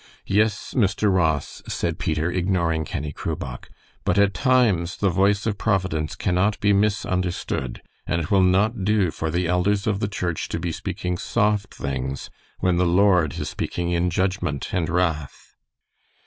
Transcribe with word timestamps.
"Yes, 0.25 0.73
Mr. 0.75 1.13
Ross," 1.13 1.61
said 1.67 1.99
Peter, 1.99 2.31
ignoring 2.31 2.85
Kenny 2.85 3.11
Crubach, 3.13 3.69
"but 4.03 4.17
at 4.17 4.33
times 4.33 4.97
the 4.97 5.11
voice 5.11 5.45
of 5.45 5.59
Providence 5.59 6.15
cannot 6.15 6.59
be 6.59 6.73
misunderstood, 6.73 7.83
and 8.07 8.19
it 8.19 8.31
will 8.31 8.41
not 8.41 8.83
do 8.83 9.11
for 9.11 9.29
the 9.29 9.45
elders 9.45 9.85
of 9.85 9.99
the 9.99 10.07
church 10.07 10.49
to 10.49 10.59
be 10.59 10.71
speaking 10.71 11.19
soft 11.19 11.75
things 11.75 12.31
when 12.61 12.77
the 12.77 12.87
Lord 12.87 13.37
is 13.37 13.49
speaking 13.49 13.91
in 13.91 14.09
judgment 14.09 14.73
and 14.73 14.89
wrath." 14.89 15.53